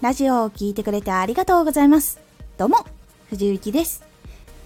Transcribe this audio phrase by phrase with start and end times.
[0.00, 2.18] ラジオを聴いてくれてありがとうございます。
[2.56, 2.86] どうも、
[3.28, 4.02] 藤幸です。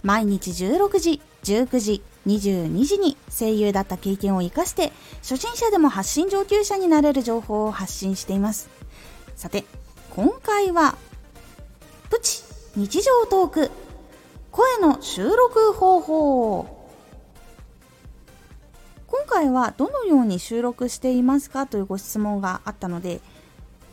[0.05, 4.93] 毎日16時、19時、22時に声優だった経験を活かして、
[5.23, 8.69] 初心者でも発信上級者になれる情報を発信しています。
[9.35, 9.65] さて、
[10.15, 10.95] 今回は、
[12.11, 12.45] プチ
[12.77, 13.71] 日常トーク、
[14.53, 16.89] 声の収録方法。
[19.09, 23.21] 今回はどのように収録していますかというご質問があったので、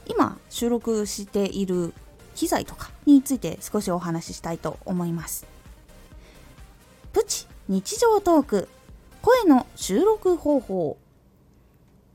[0.05, 1.95] 今収録している
[2.35, 5.47] 機材とかについて少しお話ししたいと思います。
[7.13, 8.69] プチ日常トーク
[9.21, 10.97] 声の収録方法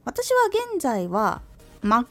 [0.05, 1.43] 私は現在は
[1.83, 2.07] Mac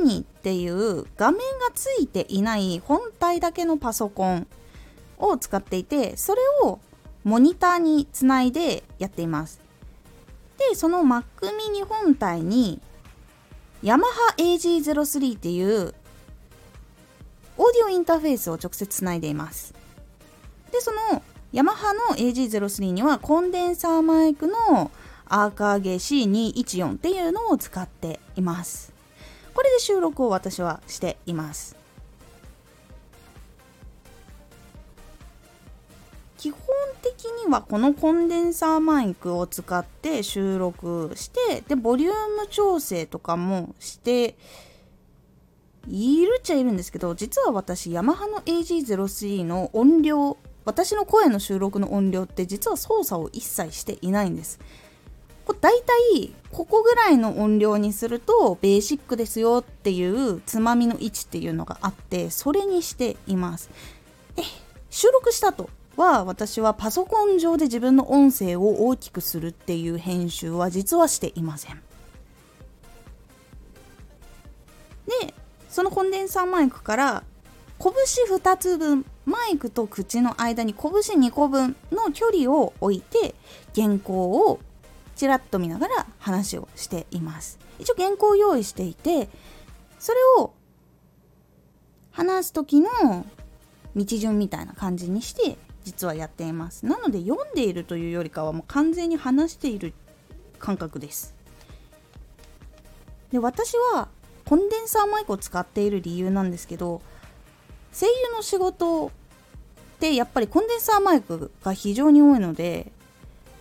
[0.00, 4.46] mini っていう画面がついていない本体だけのパソコン
[5.18, 6.80] を使っていてそれを
[7.22, 9.60] モニターにつないでやっています
[10.70, 12.80] でその Mac mini 本体に
[13.84, 19.74] ヤマハ AG03 っていうオーディオインターフェースを直接つないでいます。
[20.72, 21.22] で、その
[21.52, 24.90] ヤマハの AG03 にはコンデンサーマイクの
[25.26, 28.90] アーカーゲ C214 っていうのを使っています。
[29.52, 31.76] これで収録を私はしています。
[36.44, 36.58] 基本
[37.00, 44.36] 的にはこのコンデンサーマイクを使って収録してでボリューム調整とかもして
[45.88, 50.36] いるっちゃいるんですけど実は私ヤマハの AG03 の音量
[50.66, 54.60] 私の声の収録の音量って実は操作を一切していないんです。
[55.46, 63.70] これ大体ここぐらいの音量にするとベーシックですよっていうつまみの位置っていうのがあってそれにしています。
[64.36, 64.42] え
[64.90, 71.80] 収録した後は私はパソコン上で自分の音声を大きくするっていう編集は実はしていません。
[75.06, 75.34] で
[75.68, 77.24] そのコンデンサーマイクから
[77.78, 77.92] 拳
[78.36, 83.34] 2つ分マイクと口の間に拳2個分の距離を置いて
[83.74, 84.60] 原稿を
[85.16, 89.28] ちらっと見ながら話をしています一応原稿を用意していて
[89.98, 90.52] それを
[92.10, 93.26] 話す時の
[93.96, 96.86] 道順みたいな感じにして実はやっています。
[96.86, 99.92] なので読んでいるというよりかはもう完全に話している
[100.58, 101.34] 感覚です。
[103.30, 104.08] で私は
[104.44, 107.02] コンデンサーマイクを使っている理由なんですけど
[107.92, 109.10] 声優の仕事っ
[109.98, 112.92] てやっぱりコンデンサーマイクが非常に多いので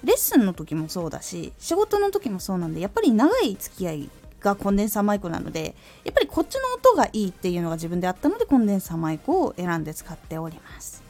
[0.04, 4.10] レッスンの時もそうだし仕事の時もそうなんでやっぱり長い付き合い
[4.42, 11.03] がコンデンサーマイクなのでやっぱりこっちの音がいいっていうのが自分であったのでコンデンサーマイクを選んで使っております。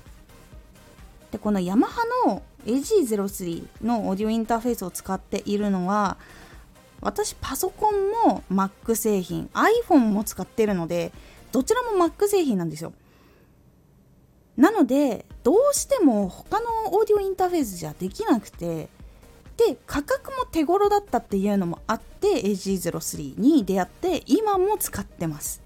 [1.34, 6.18] でこのヤマハの AG03 のオーディオインターフェースを使っているのは
[7.02, 11.12] 私パソコンも Mac 製品 iPhone も使ってるので
[11.52, 12.94] どちらも Mac 製品なんですよ。
[14.58, 18.88] なのでどうしても他のオーディオインターフェースじゃできなくて
[19.58, 25.64] で価格も手頃だったっていうのもあって AG03 に出会って今も使ってます。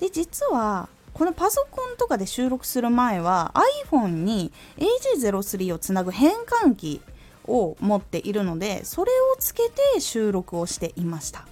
[0.00, 3.52] で実はこのパソコンとかで収録する前は
[3.86, 6.32] iPhone に AG03 をつなぐ変
[6.62, 7.00] 換器
[7.46, 11.46] を持っているのでそれをつけて収録をしていました。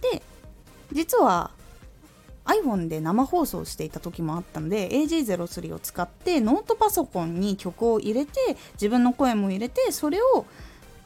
[0.00, 0.22] で
[0.92, 1.50] 実は
[2.44, 10.44] iPhone で生放送していた時もあったので AG03 を使ってノートパソコンに曲を入れて自分の声も入れてそれを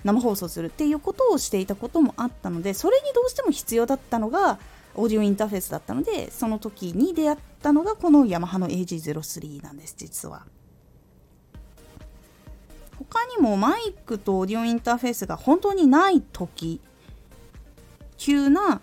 [0.04, 4.58] 生放送するっていうことをしていたこともあったのでそれにどうしても必要だったのが
[4.98, 9.94] オーディオインターフェースだったのでその時に出会ったのがこのヤマハの AG03 なんです。
[9.96, 10.42] 実は
[12.98, 16.80] 他にもマイクとオーディオインターフェースが本当にない時
[18.16, 18.80] 急な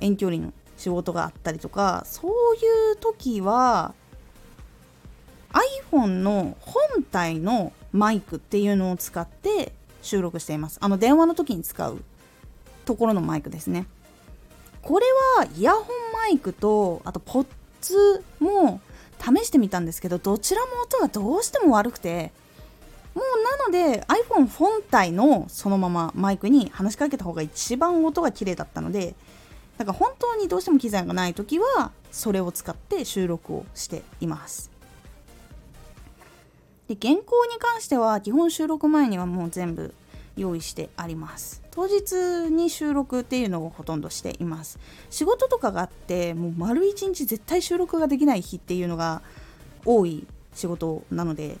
[0.00, 3.94] 遠距離の仕事があったりとかそういう時は
[5.90, 10.78] iPhone の本体のマイクっていうのを使って収録しています。
[10.82, 12.02] あの電話の時に使う
[12.84, 13.86] ところのマイクですね。
[14.86, 15.06] これ
[15.36, 17.46] はイヤホンマイクとあとポッ
[17.80, 18.80] ツも
[19.18, 22.30] 試してみたんですけどどちらも音がどうしても悪くて
[23.12, 29.16] もうなので iPhone 本体のそのままマイクに話しかけた方が一番音が綺麗だったので
[29.76, 34.70] なんか本当にどうしても機材がない時はそれを使って収録をしています。
[36.86, 39.92] で原稿に関しては基本収録前にはもう全部
[40.36, 41.65] 用意してあります。
[41.76, 44.78] 当日に収録っていうのをほとんどしています
[45.10, 49.20] 仕事とかがあってもう丸一日絶対収録ができない日っていうのが
[49.84, 51.58] 多い仕事なので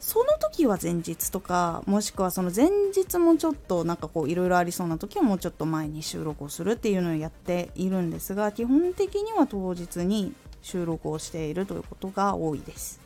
[0.00, 13.00] その時は前日とかもしくはその前日もちょっとなんかこういろいろありそうな時はもうちょっと前に収録をするっていうのをやっているんですが基本的には当日に収録をしているということが多いです。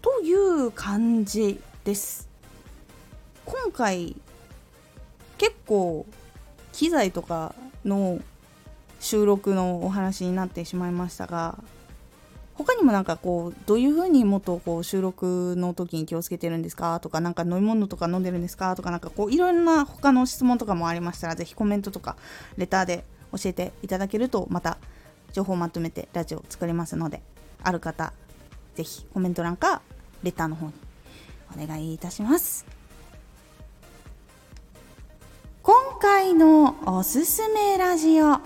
[0.00, 2.26] という感じです。
[3.46, 4.16] 今回
[5.38, 6.04] 結構
[6.72, 7.54] 機材とか
[7.84, 8.20] の
[9.00, 11.58] 収録のお話になってしまいましたが
[12.54, 17.00] 他にもなんかこうどういうふうにもっとこう収録の時に気をつけてるんですか？
[17.00, 18.74] とかなんか飲み物とか飲んでるんですか？
[18.74, 22.16] とかなんかこういろんな他の質問とかもありましたら是非コメントとか
[22.56, 24.78] レターで教えていただけるとまた
[25.32, 27.20] 情報をまとめてラジオ作りますので
[27.62, 28.14] ある方
[28.74, 29.82] 是非コメント欄か
[30.22, 30.72] レターの方に
[31.54, 32.75] お願いいたします。
[35.98, 38.38] 今回のおすすめラジオ。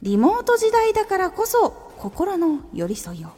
[0.00, 3.28] リモート時代だからこそ心の寄り添いを。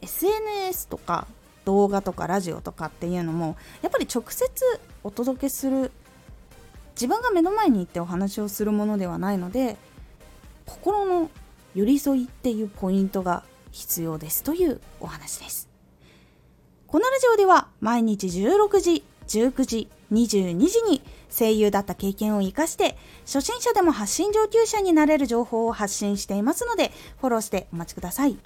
[0.00, 1.26] SNS とか
[1.64, 4.48] 動画とかラジオとかっていうのもやっぱり直接
[5.02, 5.90] お届けする
[6.94, 9.76] 自分が目の前に行ってお話をするものではないので
[10.66, 11.30] 心の
[11.74, 13.42] 寄り添いっていうポイントが
[13.72, 15.68] 必要ですというお話です。
[16.86, 28.38] このラジオでは毎日16時19時22時に声優だった経験を生かして初心者でも発信上級者になれる情報を発信していますのでフォローしてお待ちください。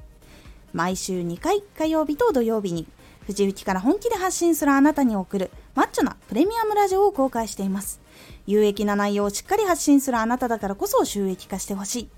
[0.73, 2.87] 毎週2回火曜日と土曜日に
[3.27, 8.01] 藤雪から本気で発信するあなたに送るマッチョなプレミアムラジオを公開しています。
[8.47, 12.09] 有益な内容をしっかり発信するあなただからこそ収益化してほしい。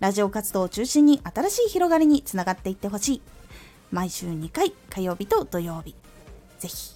[0.00, 3.22] ラジオ活動を中心に新しい広がりにつながっていってほしい。
[3.92, 5.94] 毎週2回火曜日と土曜日
[6.58, 6.95] ぜひ。